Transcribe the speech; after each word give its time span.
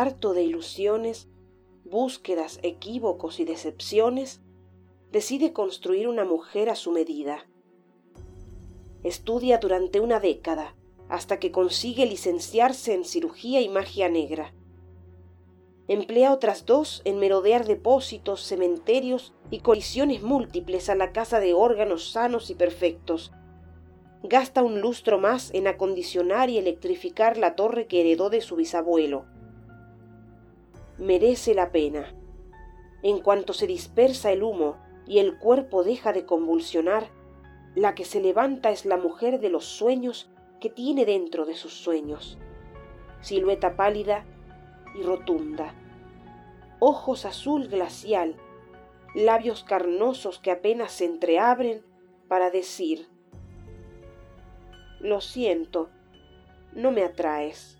harto 0.00 0.32
de 0.32 0.42
ilusiones, 0.42 1.28
búsquedas, 1.84 2.58
equívocos 2.62 3.40
y 3.40 3.44
decepciones, 3.44 4.40
decide 5.10 5.52
construir 5.52 6.08
una 6.08 6.24
mujer 6.24 6.70
a 6.70 6.76
su 6.76 6.92
medida. 6.92 7.46
Estudia 9.02 9.58
durante 9.58 10.00
una 10.00 10.20
década 10.20 10.74
hasta 11.08 11.38
que 11.38 11.52
consigue 11.52 12.06
licenciarse 12.06 12.94
en 12.94 13.04
cirugía 13.04 13.60
y 13.60 13.68
magia 13.68 14.08
negra. 14.08 14.54
Emplea 15.88 16.32
otras 16.32 16.64
dos 16.64 17.02
en 17.04 17.18
merodear 17.18 17.66
depósitos, 17.66 18.42
cementerios 18.42 19.34
y 19.50 19.58
colisiones 19.58 20.22
múltiples 20.22 20.88
a 20.88 20.94
la 20.94 21.12
casa 21.12 21.40
de 21.40 21.52
órganos 21.52 22.12
sanos 22.12 22.48
y 22.48 22.54
perfectos. 22.54 23.32
Gasta 24.22 24.62
un 24.62 24.80
lustro 24.80 25.18
más 25.18 25.52
en 25.52 25.66
acondicionar 25.66 26.48
y 26.48 26.56
electrificar 26.56 27.36
la 27.36 27.56
torre 27.56 27.88
que 27.88 28.00
heredó 28.00 28.30
de 28.30 28.40
su 28.40 28.56
bisabuelo. 28.56 29.26
Merece 30.98 31.54
la 31.54 31.72
pena. 31.72 32.14
En 33.02 33.20
cuanto 33.20 33.52
se 33.52 33.66
dispersa 33.66 34.30
el 34.30 34.42
humo 34.42 34.76
y 35.06 35.18
el 35.18 35.38
cuerpo 35.38 35.82
deja 35.84 36.12
de 36.12 36.24
convulsionar, 36.24 37.10
la 37.74 37.94
que 37.94 38.04
se 38.04 38.20
levanta 38.20 38.70
es 38.70 38.84
la 38.84 38.96
mujer 38.96 39.40
de 39.40 39.48
los 39.48 39.64
sueños 39.64 40.30
que 40.60 40.70
tiene 40.70 41.04
dentro 41.04 41.46
de 41.46 41.54
sus 41.54 41.72
sueños. 41.72 42.38
Silueta 43.20 43.76
pálida 43.76 44.24
y 44.94 45.02
rotunda. 45.02 45.74
Ojos 46.78 47.24
azul 47.24 47.68
glacial, 47.68 48.36
labios 49.14 49.64
carnosos 49.64 50.38
que 50.38 50.50
apenas 50.50 50.92
se 50.92 51.06
entreabren 51.06 51.82
para 52.28 52.50
decir, 52.50 53.08
lo 55.00 55.20
siento, 55.20 55.90
no 56.72 56.92
me 56.92 57.02
atraes. 57.02 57.78